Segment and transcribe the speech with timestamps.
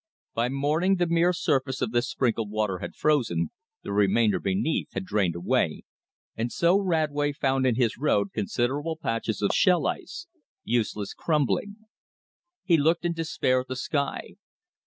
[0.33, 3.51] By morning the mere surface of this sprinkled water had frozen,
[3.83, 5.83] the remainder beneath had drained away,
[6.35, 10.25] and so Radway found in his road considerable patches of shell ice,
[10.63, 11.75] useless, crumbling.
[12.63, 14.37] He looked in despair at the sky.